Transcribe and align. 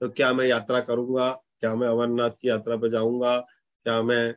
तो 0.00 0.08
क्या 0.08 0.32
मैं 0.32 0.46
यात्रा 0.46 0.80
करूँगा? 0.80 1.30
क्या 1.60 1.74
मैं 1.74 1.88
अमरनाथ 1.88 2.30
की 2.30 2.48
यात्रा 2.48 2.76
पर 2.76 2.90
जाऊँगा? 2.90 3.38
क्या 3.86 4.02
मैं 4.02 4.34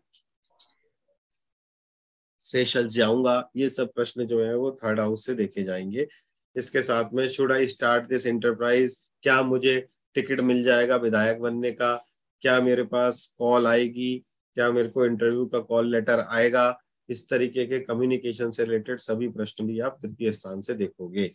सेशल 2.45 2.87
जाऊँगा? 2.87 3.49
ये 3.55 3.69
सब 3.69 3.93
प्रश्न 3.93 4.25
जो 4.25 4.43
है 4.45 4.55
वो 4.55 4.71
थर्ड 4.83 4.99
हाउस 4.99 5.25
से 5.25 5.35
देखे 5.35 5.63
जाएँगे। 5.63 6.07
इसके 6.55 6.81
साथ 6.81 7.13
में 7.13 7.27
should 7.27 7.51
I 7.51 7.67
start 7.67 8.07
this 8.07 8.25
enterprise 8.27 8.97
क्या 9.23 9.41
मुझे 9.41 9.87
टिकट 10.15 10.39
मिल 10.39 10.63
जाएगा 10.63 10.95
विधायक 10.95 11.39
बनने 11.39 11.71
का? 11.71 11.95
क्या 12.41 12.59
मेरे 12.61 12.83
पास 12.83 13.25
कॉल 13.37 13.67
आएगी? 13.67 14.17
क्या 14.55 14.71
मेरे 14.71 14.89
को 14.89 15.05
इंटरव्यू 15.05 15.45
का 15.45 15.59
कॉल 15.59 15.91
लेटर 15.91 16.19
आएगा? 16.19 16.77
इस 17.09 17.29
तरीके 17.29 17.65
के 17.65 17.79
कम्युनिकेशन 17.79 18.51
से 18.51 18.63
रिलेटेड 18.63 18.99
सभी 18.99 19.27
प्रश्न 19.29 19.65
भी 19.67 19.79
आप 19.79 19.97
तृतीय 20.01 20.31
स्थान 20.31 20.61
से 20.61 20.73
देखोगे। 20.73 21.31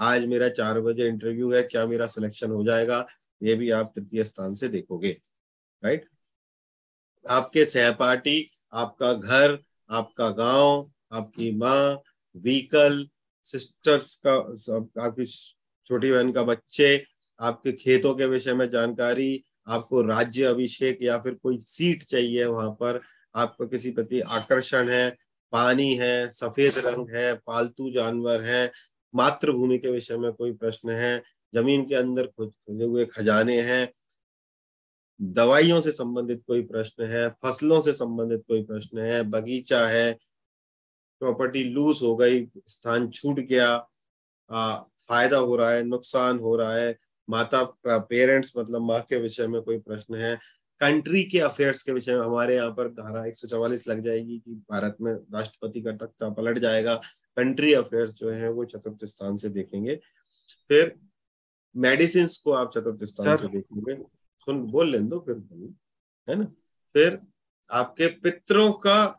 आज 0.00 0.24
मेरा 0.24 0.48
चार 0.48 0.80
बजे 0.80 1.08
इंटरव्यू 1.08 1.52
है, 1.52 1.62
क्या 1.62 1.86
मेरा 1.86 2.06
सिलेक्शन 2.06 2.50
हो 2.50 2.64
जाएगा? 2.64 3.06
ये 3.42 3.54
भी 3.54 3.70
आप 3.70 3.92
तृतीय 3.96 4.24
स्थान 4.24 4.54
से 4.54 4.68
देखोगे 4.68 5.16
राइट 5.84 6.08
आपके 7.30 7.64
सहपाठी, 7.64 8.50
आपका 8.72 9.12
घर, 9.12 9.58
आपका 9.90 10.30
गाँव, 10.30 10.90
आपकी 11.12 11.50
माँ, 11.56 12.02
व्हीकल 12.36 13.06
सिस्टर्स 13.44 14.14
का 14.26 14.34
आपकी 15.04 15.26
छोटी 15.86 16.10
बहन 16.10 16.32
का 16.32 16.42
बच्चे, 16.42 17.06
आपके 17.40 17.72
खेतों 17.72 18.14
के 18.14 18.26
विषय 18.26 18.54
में 18.54 18.70
जानकारी, 18.70 19.44
आपको 19.68 20.02
राज्य 20.02 20.44
अभिषेक 20.44 20.98
या 21.02 21.18
फिर 21.18 21.34
कोई 21.34 21.58
सीट 21.58 22.04
चाहिए 22.04 22.44
वहाँ 22.44 22.70
पर, 22.70 23.00
आपको 23.34 23.66
किसी 23.66 23.90
प्रति 23.90 24.20
आकर्षण 24.20 24.88
है, 24.88 25.16
पानी 25.52 25.94
है, 25.94 26.28
सफ़ेद 26.28 26.78
रंग 26.78 27.16
है, 27.16 27.34
पालतू 27.34 27.90
जानवर 27.90 28.42
है, 28.42 28.72
मातृभूमि 29.14 29.78
के 29.78 29.90
विषय 29.90 30.16
में 30.16 30.32
कोई 30.32 30.52
प्रश्न 30.52 30.90
है 30.90 31.22
ज़मीन 31.54 31.84
के 31.84 31.94
अंदर 31.94 32.26
खुले 32.26 32.84
हुए 32.84 33.04
खजाने 33.04 33.60
हैं 33.60 33.92
दवाइयों 35.22 35.80
से 35.80 35.92
संबंधित 35.92 36.42
कोई 36.46 36.62
प्रश्न 36.62 37.04
है 37.04 37.28
फ़सलों 37.30 37.80
से 37.80 37.92
संबंधित 37.92 38.44
कोई 38.48 38.62
प्रश्न 38.64 38.98
है 38.98 39.22
बगीचा 39.22 39.86
है 39.88 40.12
प्रॉपर्टी 41.20 41.64
लूज 41.64 41.98
हो 42.02 42.16
गई 42.16 42.48
स्थान 42.68 43.10
छूट 43.10 43.40
गया 43.40 43.86
आ, 44.50 44.78
फ़ायदा 45.08 45.38
हो 45.38 45.56
रहा 45.56 45.70
है 45.70 45.84
नुकसान 45.84 46.38
हो 46.38 46.56
रहा 46.56 46.74
है 46.74 46.96
माता 47.30 47.62
पेरेंट्स 47.86 48.52
मतलब 48.58 48.80
माँ 48.82 49.00
के 49.00 49.16
विषय 49.16 49.46
में 49.46 49.62
कोई 49.62 49.78
प्रश्न 49.78 50.14
है 50.14 50.38
कंट्री 50.80 51.24
के 51.24 51.38
अफेयर्स 51.38 51.82
के 51.82 51.92
विषय 51.92 52.14
में 52.14 52.26
हमारे 52.26 52.54
यहाँ 52.56 52.70
पर 52.70 52.88
धारा 52.88 53.26
एक 53.26 53.34
लग 53.88 54.04
जाएगी 54.04 54.38
कि 54.38 54.54
भारत 54.70 54.96
में 55.00 55.12
राष्ट्रपति 55.12 55.82
का 55.82 55.90
टक्का 55.90 56.28
पलट 56.30 56.58
जाएगा 56.58 56.94
कंट्री 57.36 57.74
अफेयर्स 57.74 58.14
जो 58.14 58.30
है 58.30 58.50
वो 58.50 58.64
चतुर्थ 58.64 59.04
स्थान 59.04 59.36
से 59.36 59.48
देखेंगे। 59.48 59.96
फिर 60.68 60.98
मेडिसिन 61.74 62.26
को 62.44 62.52
आप 62.52 62.70
चतुर्थ 62.74 63.04
स्थान 63.04 63.36
से 63.36 63.48
देखेंगे 63.48 63.94
सुन 64.46 64.62
बोल 64.62 64.90
लें 64.90 65.08
दो 65.08 65.18
फिर 65.18 65.36
है 66.28 66.34
ना? 66.34 66.44
फिर 66.94 67.18
आपके 67.70 68.06
पितरों 68.16 68.70
का 68.72 69.16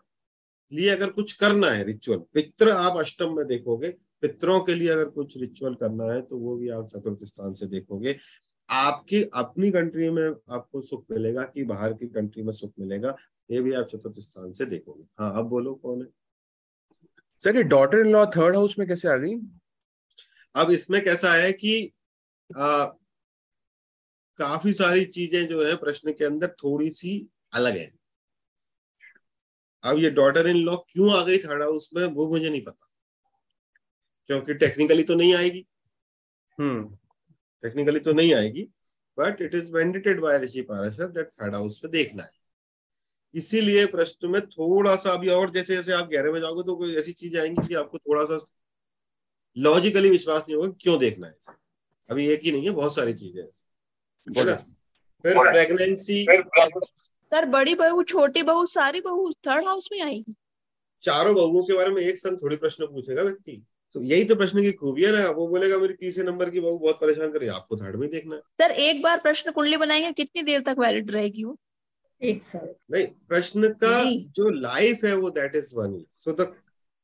लिए 0.71 0.89
अगर 0.89 1.09
कुछ 1.09 1.33
करना 1.33 1.67
है 1.67 1.83
रिचुअल 1.83 2.19
पित्र 2.33 2.69
आप 2.69 2.97
अष्टम 2.97 3.35
में 3.37 3.45
देखोगे 3.47 3.89
पितरों 4.21 4.59
के 4.59 4.73
लिए 4.75 4.89
अगर 4.89 5.05
कुछ 5.05 5.37
रिचुअल 5.37 5.75
करना 5.75 6.11
है 6.13 6.21
तो 6.21 6.37
वो 6.37 6.55
भी 6.57 6.69
आप 6.69 6.87
चतुर्थ 6.87 7.23
स्थान 7.23 7.53
से 7.53 7.65
देखोगे। 7.67 8.15
आपकी 8.69 9.23
अपनी 9.33 9.71
कंट्री 9.71 10.09
में 10.09 10.27
आपको 10.49 10.81
सुख 10.81 11.05
मिलेगा 11.11 11.43
कि 11.43 11.63
बाहर 11.63 11.93
की 11.93 12.07
कंट्री 12.07 12.43
में 12.43 12.51
सुख 12.53 12.73
मिलेगा 12.79 13.15
ये 13.51 13.61
भी 13.61 13.73
आप 13.73 13.87
चतुर्थ 13.87 14.19
स्थान 14.19 14.51
से 14.51 14.65
देखोगे। 14.65 15.03
हाँ 15.19 15.37
अब 15.37 15.45
बोलो 15.45 15.73
कौन 15.75 16.01
है? 16.01 16.07
सर 17.41 17.55
ये 17.55 17.63
daughter 17.63 17.97
in 17.97 18.11
law 18.11 18.25
third 18.25 18.55
house 18.55 18.75
में 18.79 18.87
कैसे 18.87 19.07
आ 19.07 19.15
गई? 19.15 19.35
अब 20.55 20.71
इसमें 20.71 21.03
कैसा 21.03 21.33
है 21.33 21.51
कि 21.53 21.91
आ, 22.57 22.85
काफ़ी 24.37 24.73
सारी 24.73 25.05
चीज़ें 25.05 25.47
जो 25.47 25.65
है 25.65 25.75
प्रश्न 25.75 26.11
के 26.11 26.25
अंदर 26.25 26.47
थोड़ी 26.47 26.91
सी 26.91 27.29
अलग 27.53 27.77
है। 27.77 27.91
अब 29.83 29.97
ये 29.97 30.09
डॉटर 30.09 30.47
इन 30.47 30.55
लॉ 30.55 30.77
क्यों 30.77 31.13
आ 31.13 31.23
गई 31.23 31.37
थर्ड 31.37 31.61
हाउस 31.61 31.89
में 31.95 32.05
वो 32.05 32.29
मुझे 32.29 32.49
नहीं 32.49 32.61
पता। 32.61 32.87
क्योंकि 34.27 34.53
टेक्निकली 34.53 35.03
तो 35.03 35.15
नहीं 35.15 35.35
आएगी। 35.35 35.67
हम्म। 36.59 36.97
टेक्निकली 37.61 37.99
तो 37.99 38.13
नहीं 38.13 38.33
आएगी 38.33 38.69
but 39.19 39.41
it 39.41 39.55
is 39.55 39.71
validated 39.71 40.19
by 40.19 40.39
Rishi 40.39 40.61
Parashar 40.61 41.07
that 41.07 41.27
third 41.27 41.55
house 41.55 41.79
पे 41.79 41.87
देखना 41.87 42.23
है। 42.23 42.31
इसीलिए 43.33 43.85
प्रश्न 43.85 44.27
में 44.27 44.45
थोड़ा 44.47 44.95
सा 44.95 45.11
अभी 45.11 45.27
और 45.27 45.51
जैसे 45.51 45.75
जैसे 45.75 45.93
आप 45.93 46.09
गहरे 46.09 46.31
में 46.31 46.39
जाओगे 46.39 46.63
तो 46.63 46.75
कोई 46.75 46.95
ऐसी 46.95 47.13
चीज़ 47.13 47.37
आएँगी 47.37 47.67
कि 47.67 47.73
आपको 47.73 47.97
थोड़ा 47.97 48.25
सा 48.25 48.45
लॉजिकली 49.57 50.09
विश्वास 50.09 50.45
नहीं 50.49 50.55
होगा 50.55 50.69
क्यों 50.81 50.99
देखना 50.99 51.27
है 51.27 51.60
अभी 52.11 52.27
एक 52.27 52.41
ही 52.43 52.51
नहीं 52.51 52.63
है 52.63 52.71
बहुत 52.71 52.95
सारी 52.95 53.13
चीज़ें 53.13 53.43
फिर 55.25 55.37
प्रेगनेंसी 55.39 56.25
सर 57.31 57.45
बड़ी 57.45 57.75
बहू 57.75 58.03
छोटी 58.03 58.43
बहू 58.43 58.65
सारी 58.65 59.01
बहू 59.01 59.31
थर्ड 59.47 59.65
हाउस 59.65 59.89
में 59.91 60.01
आएगी 60.01 60.35
चारों 61.03 61.35
बहुओं 61.35 61.63
के 61.63 61.73
बारे 61.73 61.89
में 61.89 62.01
एक 62.01 62.17
संग 62.17 62.37
थोड़ी 62.37 62.55
प्रश्न 62.55 62.85
पूछेगा 62.85 63.21
व्यक्ति। 63.21 63.61
तो 63.95 64.01
यही 64.03 64.23
तो 64.23 64.35
प्रश्न 64.35 64.61
की 64.61 64.71
खूबी 64.71 65.03
है 65.03 65.11
ना 65.11 65.29
वो 65.29 65.47
बोलेगा 65.47 65.77
मेरी 65.77 65.93
तीसरे 65.93 66.23
नंबर 66.23 66.49
की 66.49 66.59
बहू 66.59 66.77
बहुत 66.77 66.99
परेशान 67.01 67.31
करे 67.31 67.47
आपको 67.47 67.77
थर्ड 67.77 67.95
में 67.95 68.09
देखना 68.09 68.35
है। 68.35 68.41
सर 68.61 68.71
एक 68.71 69.01
बार 69.01 69.19
प्रश्न 69.19 69.51
कुंडली 69.51 69.77
बनाएँगे 69.77 70.11
कितनी 70.11 70.41
देर 70.41 70.61
तक 70.61 70.75
वैलिड 70.79 71.11
रहेगी 71.11 71.43
वो? 71.43 71.57
एक 72.21 72.43
साल। 72.43 72.73
नहीं 72.91 73.05
प्रश्न 73.29 73.69
का 73.83 74.03
जो। 74.31 74.49
लाइफ 74.49 75.03
है 75.05 75.15
वो 75.15 75.29
that 75.29 75.55
is 75.55 75.75
one 75.75 76.03
so 76.15 76.31
the 76.31 76.53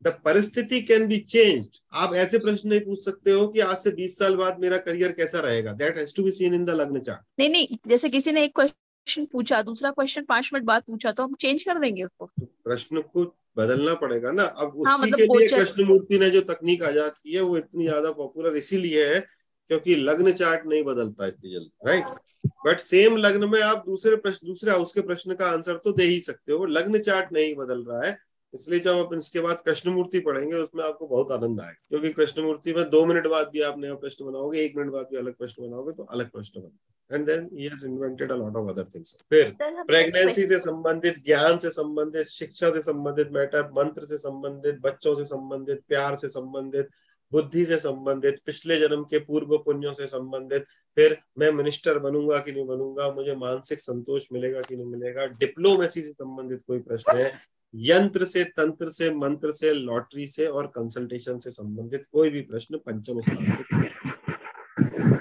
the 0.01 0.07
परिस्थिति 0.25 0.81
कैन 0.81 1.07
बी 1.07 1.17
चेंज 1.19 1.79
आप 1.93 2.13
ऐसे 2.15 2.39
प्रश्न 2.39 2.69
नहीं 2.69 2.79
पूछ 2.79 3.03
सकते 3.05 3.31
हो 3.31 3.47
कि 3.47 3.59
आज 3.59 3.77
से 3.77 3.91
20 3.93 4.17
साल 4.17 4.35
बाद 4.35 4.59
मेरा 4.59 4.77
करियर 4.79 5.11
कैसा 5.11 5.39
रहेगा? 5.39 5.71
That 5.73 5.97
has 5.97 6.13
to 6.15 6.23
be 6.23 6.31
seen 6.31 6.53
in 6.53 6.65
the 6.65 6.69
lagna 6.71 6.99
chart 6.99 7.21
नहीं 7.39 7.49
नहीं 7.49 7.77
जैसे 7.87 8.09
किसी 8.09 8.31
ने 8.31 8.43
एक 8.43 8.55
क्वेश्चन 8.55 9.25
पूछा 9.25 9.61
दूसरा 9.63 9.91
क्वेश्चन 9.91 10.23
पाँच 10.25 10.49
मिनट 10.53 10.65
बाद 10.65 10.83
पूछा 10.87 11.11
तो 11.11 11.23
हम 11.23 11.33
चेंज 11.41 11.63
कर 11.63 11.79
देंगे 11.79 12.03
उसको। 12.03 12.25
तो 12.39 12.45
प्रश्न 12.63 13.01
को 13.03 13.23
बदलना 13.57 13.93
पड़ेगा 13.95 14.31
ना। 14.31 14.43
अब 14.43 14.67
उसी 14.69 14.89
हाँ, 14.89 14.97
उसी 14.97 15.05
मतलब 15.05 15.19
के 15.19 15.37
लिए 15.37 15.47
कृष्ण 15.49 15.83
मूर्ति 15.83 16.19
ने 16.19 16.29
जो 16.29 16.41
तकनीक 16.43 16.83
आज़ाद 16.83 17.11
की 17.13 17.33
है 17.33 17.41
वो 17.41 17.57
इतनी 17.57 17.83
ज़्यादा 17.83 18.11
पॉपुलर 18.11 18.57
इसीलिए 18.57 19.07
है 19.07 19.19
क्योंकि 19.19 19.95
लग्न 19.95 20.31
चार्ट 20.33 20.65
नहीं 20.65 20.83
बदलता 20.83 21.27
इतनी 21.27 21.51
जल्दी 21.51 21.87
राइट 21.87 22.05
बट 22.65 22.79
सेम 22.79 23.17
लग्न 23.17 23.49
में 23.49 23.61
आप 23.61 23.83
दूसरे 23.85 24.15
प्रश्न 24.17 24.47
दूसरे 24.47 24.71
हाउस 24.71 24.93
के 24.93 25.01
प्रश्न 25.01 25.35
का 25.35 25.47
आंसर 25.47 25.77
तो 25.83 25.91
दे 25.91 26.03
ही 26.03 26.19
सकते 26.21 26.53
हो। 26.53 26.65
लग्न 26.67 26.99
चार्ट 26.99 27.33
नहीं 27.33 27.55
बदल 27.55 27.83
रहा 27.83 28.05
है। 28.05 28.17
इसलिए 28.59 28.79
जब 28.79 28.97
आप 28.97 29.13
इसके 29.13 29.39
बाद 29.39 29.61
कृष्णमूर्ति 29.65 30.19
पढ़ेंगे 30.19 30.55
उसमें 30.55 30.83
आपको 30.83 31.07
बहुत 31.07 31.31
आनंद 31.31 31.61
आएगा। 31.61 31.85
क्योंकि 31.89 32.09
कृष्णमूर्ति 32.11 32.73
में 32.73 32.83
दो 32.89 33.05
मिनट 33.05 33.27
बाद 33.27 33.49
भी 33.53 33.61
आप 33.61 33.79
नया 33.79 33.95
प्रश्न 33.95 34.25
बनाओगे 34.25 34.59
एक 34.59 34.77
मिनट 34.77 34.91
बाद 34.91 35.07
भी 35.11 35.17
अलग 35.17 35.35
प्रश्न 35.35 35.67
बनाओगे 35.67 35.93
तो 35.93 36.03
अलग 36.05 36.29
प्रश्न 36.29 36.61
बनता 36.61 37.15
and 37.15 37.25
then 37.25 37.49
he 37.53 37.65
has 37.65 37.85
invented 37.85 38.31
a 38.31 38.35
lot 38.35 38.55
of 38.55 38.69
other 38.69 38.85
things 38.95 39.17
फिर 39.29 39.53
प्रेगनेंसी 39.61 40.45
से 40.47 40.59
संबंधित 40.59 41.23
ज्ञान 41.25 41.57
से 41.57 41.69
संबंधित 41.71 42.27
शिक्षा 42.29 42.69
से 42.69 42.81
संबंधित 42.81 43.31
मैटर 43.31 43.69
मंत्र 43.77 44.05
से 44.05 44.17
संबंधित 44.17 44.79
बच्चों 44.81 45.15
से 45.15 45.25
संबंधित 45.25 45.81
प्यार 45.87 46.17
से 46.17 46.27
संबंधित 46.29 46.89
बुद्धि 47.31 47.65
से 47.65 47.77
संबंधित 47.77 48.39
पिछले 48.45 48.79
जन्म 48.79 49.03
के 49.03 49.19
पूर्व 49.19 49.57
पुण्यों 49.57 49.93
से 49.93 50.05
संबंधित। 50.07 50.65
फिर 50.97 51.17
मैं 51.39 51.51
मिनिस्टर 51.51 51.99
बनूँगा 51.99 52.37
कि 52.39 52.51
नहीं 52.51 52.65
बनूँगा 52.65 53.09
मुझे 53.11 53.35
मानसिक 53.35 53.81
संतोष 53.81 54.25
मिलेगा 54.33 54.61
कि 54.61 54.75
नहीं 54.75 54.85
मिलेगा 54.85 55.25
डिप्लोमेसी 55.41 56.01
से 56.01 56.11
संबंधित 56.11 56.61
कोई 56.67 56.79
प्रश्न 56.79 57.17
है 57.17 57.31
यंत्र 57.73 58.25
से, 58.25 58.43
तंत्र 58.43 58.89
से, 58.89 59.09
मंत्र 59.11 59.51
से, 59.51 59.73
लॉटरी 59.73 60.27
से 60.27 60.45
और 60.47 60.67
कंसल्टेशन 60.67 61.39
से 61.39 61.51
संबंधित 61.51 62.05
कोई 62.11 62.29
भी 62.29 62.41
प्रश्न 62.43 62.77
पंचम 62.77 63.19
स्थान 63.21 63.51
से 63.53 63.63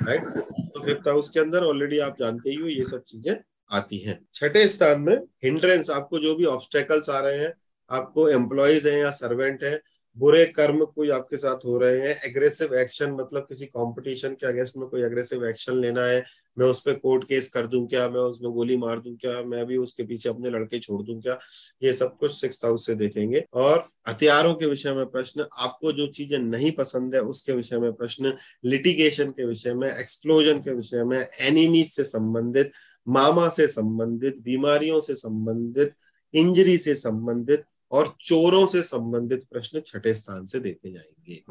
राइट 0.05 0.25
तो 0.69 0.85
फिफ्थ 0.85 1.09
हाउस 1.09 1.29
के 1.31 1.41
अंदर 1.41 1.65
ऑलरेडी 1.65 1.99
आप 1.99 2.17
जानते 2.19 2.51
ही 2.51 2.57
हो, 2.57 2.67
ये 2.69 2.85
सब 2.85 3.03
चीज़ें 3.03 3.37
आती 3.71 3.99
हैं। 3.99 4.19
छठे 4.35 4.67
स्थान 4.69 5.01
में 5.01 5.17
हिंड्रेंस 5.45 5.91
आपको 5.91 6.19
जो 6.19 6.35
भी 6.37 6.45
ऑब्स्टेकल्स 6.45 7.11
आ 7.11 7.21
रहे 7.21 7.39
हैं, 7.39 7.53
आपको 7.91 8.29
एम्प्लॉयज़ 8.29 8.89
हैं 8.89 8.99
या 8.99 9.11
सर्वेंट 9.11 9.63
है 9.65 9.81
बुरे 10.17 10.45
कर्म 10.47 10.85
कोई 10.85 11.11
आपके 11.11 11.37
साथ 11.37 11.65
हो 11.65 11.77
रहे 11.79 11.99
हैं 12.01 12.15
एग्रेसिव 12.27 12.75
एक्शन 12.75 13.11
मतलब 13.13 13.47
किसी 13.49 13.67
कंपटीशन 13.67 14.35
के 14.35 14.47
अगेंस्ट 14.47 14.77
में 14.77 14.89
कोई 14.89 15.03
एग्रेसिव 15.03 15.45
एक्शन 15.47 15.81
लेना 15.81 16.05
है, 16.05 16.25
मैं 16.57 16.67
उस 16.67 16.81
पर 16.81 16.93
कोर्ट 16.93 17.25
केस 17.25 17.49
कर 17.49 17.67
दूँ 17.67 17.87
क्या, 17.89 18.09
मैं 18.09 18.21
उसमें 18.21 18.51
गोली 18.53 18.77
मार 18.77 19.01
दूँ 19.01 19.15
क्या, 19.17 19.43
मैं 19.43 19.65
भी 19.67 19.77
उसके 19.77 20.05
पीछे 20.05 20.29
अपने 20.29 20.51
लड़के 20.51 20.79
छोड़ 20.79 21.03
दूँ 21.03 21.21
क्या, 21.23 21.39
ये 21.83 21.93
सब 21.93 22.17
कुछ 22.19 22.35
सिक्स 22.35 22.65
हाउस 22.65 22.87
से 22.87 22.95
देखेंगे। 22.95 23.45
और 23.55 23.89
हथियारों 24.09 24.55
के 24.55 24.67
विषय 24.67 24.95
में 24.95 25.05
प्रश्न, 25.07 25.47
आपको 25.53 25.93
जो 25.93 26.07
चीज़ें 26.09 26.39
नहीं 26.39 26.73
पसंद 26.73 27.15
है, 27.15 27.21
उसके 27.21 27.53
विषय 27.53 27.79
में 27.79 27.93
प्रश्न 27.93 28.33
लिटिगेशन 28.65 29.31
के 29.31 29.45
विषय 29.45 29.75
में 29.75 29.89
एक्सप्लोजन 29.89 30.61
के 30.61 30.73
विषय 30.73 31.05
में 31.05 31.19
एनिमीज 31.19 31.93
से 31.93 32.05
संबंधित, 32.05 32.73
मामा 33.07 33.49
से 33.49 33.67
संबंधित, 33.69 34.39
बीमारियों 34.41 35.01
से 35.01 35.15
संबंधित 35.15 35.95
इंजरी 36.35 36.77
से 36.79 36.95
संबंधित 36.95 37.65
और 37.91 38.17
चोरों 38.21 38.67
से 38.67 38.83
संबंधित 38.83 39.45
प्रश्न 39.53 39.81
छठे 39.87 40.15
स्थान 40.15 40.47
से 40.47 40.61
देखे 40.61 40.93
जाएँगे। 40.93 41.43